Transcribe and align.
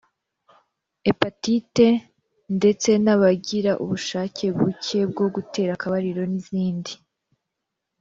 hepatite 1.05 1.87
ndtse 2.57 2.91
n’abagira 3.03 3.71
ubushake 3.83 4.45
buke 4.57 4.99
bwo 5.11 5.25
gutera 5.35 5.71
akabariro 5.77 6.21
n’izindi 6.31 6.91